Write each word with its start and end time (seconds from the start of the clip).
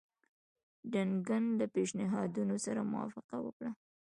ډنکن 0.91 1.43
له 1.59 1.65
پېشنهادونو 1.75 2.55
سره 2.65 2.89
موافقه 2.91 3.37
وکړه. 3.41 3.71